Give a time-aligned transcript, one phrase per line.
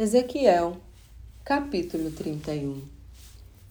[0.00, 0.76] Ezequiel,
[1.44, 2.82] capítulo 31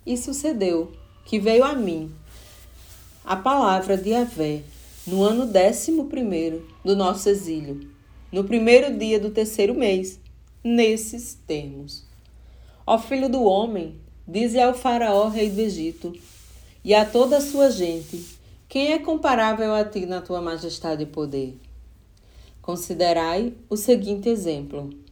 [0.06, 0.92] E sucedeu
[1.24, 2.14] que veio a mim
[3.24, 4.62] a palavra de Yahvé
[5.08, 7.90] no ano décimo primeiro do nosso exílio,
[8.30, 10.20] no primeiro dia do terceiro mês,
[10.62, 12.04] nesses termos.
[12.86, 13.96] Ó filho do homem,
[14.28, 16.14] dize ao faraó rei do Egito
[16.84, 18.38] e a toda a sua gente,
[18.68, 21.58] quem é comparável a ti na tua majestade e poder?
[22.62, 25.07] Considerai o seguinte exemplo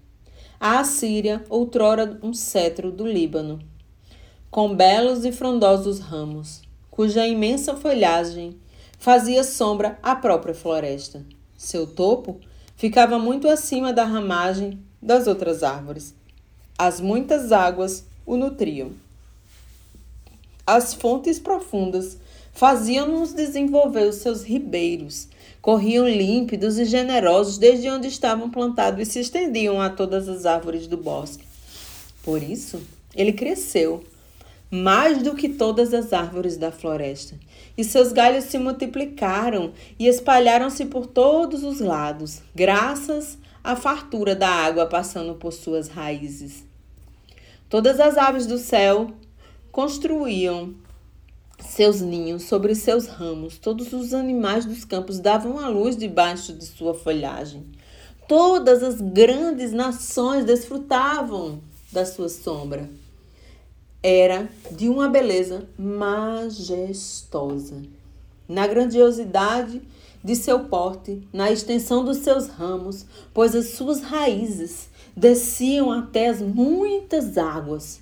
[0.67, 3.59] a Assíria, outrora um cetro do Líbano,
[4.49, 8.57] com belos e frondosos ramos, cuja imensa folhagem
[8.97, 11.23] fazia sombra à própria floresta.
[11.55, 12.39] Seu topo
[12.75, 16.15] ficava muito acima da ramagem das outras árvores.
[16.75, 18.89] As muitas águas o nutriam.
[20.65, 22.17] As fontes profundas
[22.51, 25.27] faziam-nos desenvolver os seus ribeiros
[25.65, 30.85] corriam límpidos e generosos desde onde estavam plantados e se estendiam a todas as árvores
[30.85, 31.43] do bosque.
[32.21, 32.79] Por isso,
[33.15, 34.03] ele cresceu
[34.69, 37.33] mais do que todas as árvores da floresta,
[37.75, 44.47] e seus galhos se multiplicaram e espalharam-se por todos os lados, graças à fartura da
[44.47, 46.63] água passando por suas raízes.
[47.67, 49.09] Todas as aves do céu
[49.71, 50.75] construíam
[51.59, 53.57] seus ninhos sobre seus ramos.
[53.57, 57.63] Todos os animais dos campos davam a luz debaixo de sua folhagem.
[58.27, 61.59] Todas as grandes nações desfrutavam
[61.91, 62.89] da sua sombra.
[64.01, 67.81] Era de uma beleza majestosa.
[68.47, 69.81] Na grandiosidade
[70.23, 76.41] de seu porte, na extensão dos seus ramos, pois as suas raízes desciam até as
[76.41, 78.01] muitas águas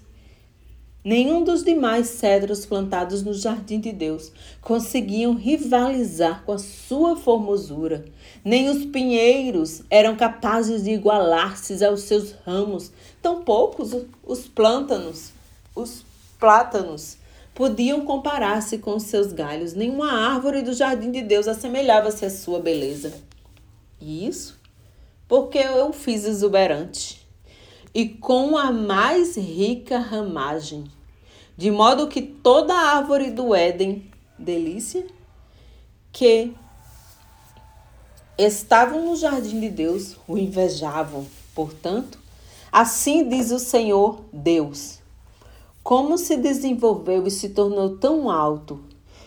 [1.03, 8.05] Nenhum dos demais cedros plantados no jardim de Deus conseguiam rivalizar com a sua formosura.
[8.43, 12.89] Nem os pinheiros eram capazes de igualar-se aos seus ramos.
[13.21, 13.83] Tampouco
[14.25, 15.31] os plântanos,
[15.75, 16.05] os
[16.39, 17.17] plátanos,
[17.53, 19.73] podiam comparar-se com os seus galhos.
[19.73, 23.13] Nenhuma árvore do jardim de Deus assemelhava-se à sua beleza.
[23.99, 24.63] E isso
[25.27, 27.23] porque eu fiz exuberante
[27.93, 30.86] e com a mais rica ramagem,
[31.55, 35.05] de modo que toda a árvore do Éden, delícia,
[36.11, 36.54] que
[38.37, 41.27] estavam no jardim de Deus, o invejavam.
[41.54, 42.17] Portanto,
[42.71, 44.99] assim diz o Senhor Deus:
[45.83, 48.80] como se desenvolveu e se tornou tão alto,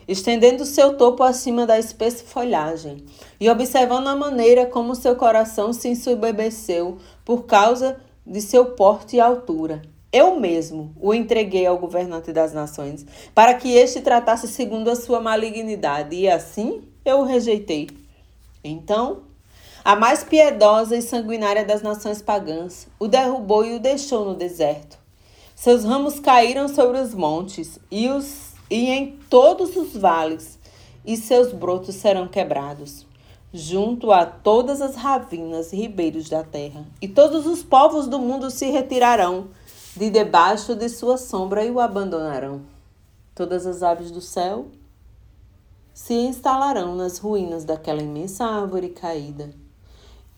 [0.09, 3.05] estendendo seu topo acima da espessa folhagem,
[3.39, 9.21] e observando a maneira como seu coração se ensubebeceu por causa de seu porte e
[9.21, 9.83] altura.
[10.13, 15.21] Eu mesmo o entreguei ao governante das nações, para que este tratasse segundo a sua
[15.21, 17.89] malignidade, e assim eu o rejeitei.
[18.65, 19.23] Então,
[19.85, 24.99] a mais piedosa e sanguinária das nações pagãs o derrubou e o deixou no deserto.
[25.55, 30.59] Seus ramos caíram sobre os montes e, os, e em todos os vales,
[31.05, 33.07] e seus brotos serão quebrados
[33.53, 38.51] junto a todas as ravinas e ribeiros da terra, e todos os povos do mundo
[38.51, 39.49] se retirarão
[39.97, 42.63] de debaixo de sua sombra e o abandonarão.
[43.35, 44.67] Todas as aves do céu
[45.95, 49.55] se instalarão nas ruínas daquela imensa árvore caída,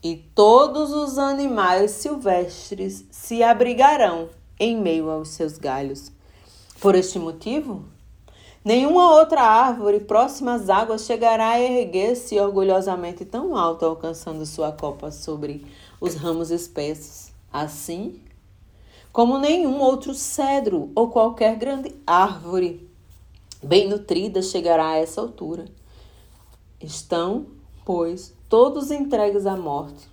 [0.01, 6.11] e todos os animais silvestres se abrigarão em meio aos seus galhos.
[6.79, 7.83] Por este motivo,
[8.69, 15.09] Nenhuma outra árvore próxima às águas chegará a erguer-se orgulhosamente tão alto, alcançando sua copa
[15.09, 15.65] sobre
[15.99, 17.31] os ramos espessos.
[17.51, 18.21] Assim,
[19.11, 22.87] como nenhum outro cedro ou qualquer grande árvore
[23.63, 25.65] bem nutrida chegará a essa altura.
[26.79, 27.47] Estão,
[27.83, 30.07] pois, todos entregues à morte,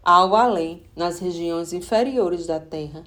[0.00, 3.02] algo além, nas regiões inferiores da terra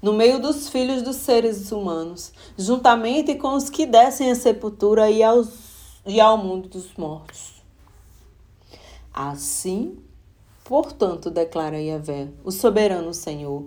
[0.00, 5.22] no meio dos filhos dos seres humanos, juntamente com os que descem à sepultura e,
[5.22, 5.48] aos,
[6.06, 7.54] e ao mundo dos mortos.
[9.12, 9.98] Assim,
[10.64, 13.64] portanto, declara Yahvé, o soberano Senhor,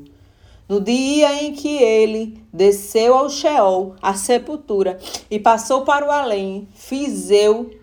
[0.69, 4.97] no dia em que ele desceu ao Sheol, à sepultura,
[5.29, 7.80] e passou para o além, fiz eu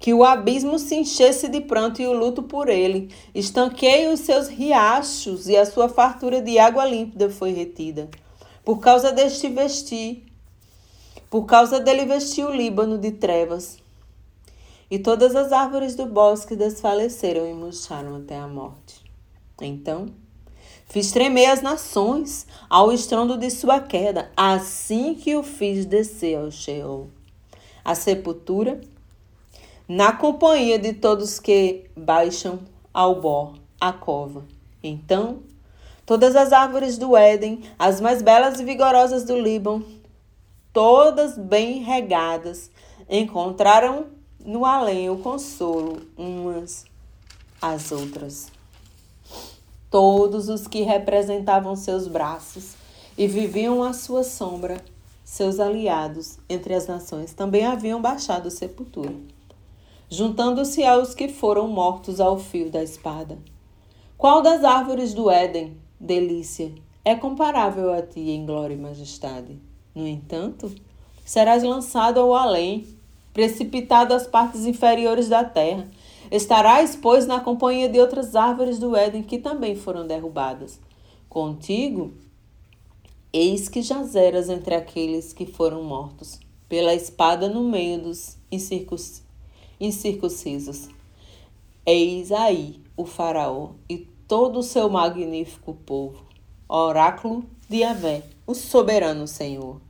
[0.00, 3.14] que o abismo se enchesse de pranto e o luto por ele.
[3.34, 8.08] Estanquei os seus riachos e a sua fartura de água límpida foi retida.
[8.64, 10.24] Por causa deste vestir,
[11.28, 13.76] por causa dele vestiu o Líbano de trevas.
[14.90, 19.04] E todas as árvores do bosque desfaleceram e murcharam até a morte.
[19.60, 20.06] Então,
[20.88, 26.50] fiz tremer as nações ao estrondo de sua queda, assim que o fiz descer ao
[26.50, 27.10] Sheol.
[27.84, 28.80] A sepultura
[29.90, 32.60] na companhia de todos que baixam
[32.94, 34.44] ao bó a cova.
[34.80, 35.40] Então
[36.10, 39.86] Todas as árvores do Éden, as mais belas e vigorosas do Líbano,
[40.72, 42.68] todas bem regadas,
[43.08, 44.06] encontraram
[44.44, 46.84] no além o consolo umas
[47.62, 48.48] às outras.
[49.88, 52.74] Todos os que representavam seus braços
[53.16, 54.82] e viviam à sua sombra,
[55.24, 59.14] seus aliados entre as nações, também haviam baixado sepultura,
[60.10, 63.38] juntando-se aos que foram mortos ao fio da espada.
[64.18, 66.74] Qual das árvores do Éden, delícia,
[67.04, 69.56] é comparável a ti em glória e majestade?
[69.94, 70.70] No entanto,
[71.24, 72.86] serás lançado ao além,
[73.32, 75.86] precipitado às partes inferiores da terra.
[76.28, 80.80] Estarás, pois, na companhia de outras árvores do Éden que também foram derrubadas.
[81.28, 82.12] Contigo,
[83.32, 88.36] eis que jazeras entre aqueles que foram mortos, pela espada no meio dos
[89.80, 90.88] incircuncisos.
[91.86, 93.98] Eis aí o Faraó e
[94.28, 96.24] todo o seu magnífico povo,
[96.68, 99.80] oráculo de Avé, o soberano Senhor.